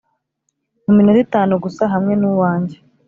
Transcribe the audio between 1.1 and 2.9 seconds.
itanu gusa hamwe nuwanjye.